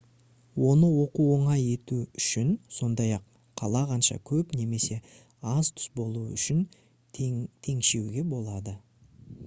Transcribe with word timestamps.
оны 0.67 0.87
оқу 1.01 1.25
оңай 1.33 1.59
ету 1.65 1.97
үшін 2.21 2.49
сондай-ақ 2.77 3.27
қалағанша 3.61 4.17
көп 4.31 4.55
немесе 4.61 4.97
аз 5.53 5.71
түс 5.81 5.85
болуы 5.99 6.25
үшін 6.39 6.63
теңшеуге 7.21 8.25
болады 8.35 8.75